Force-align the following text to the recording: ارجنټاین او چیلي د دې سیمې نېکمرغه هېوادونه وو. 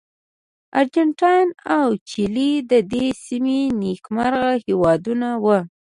ارجنټاین 0.79 1.47
او 1.77 1.87
چیلي 2.09 2.51
د 2.71 2.73
دې 2.91 3.05
سیمې 3.25 3.59
نېکمرغه 3.81 4.53
هېوادونه 4.65 5.27
وو. 5.43 5.59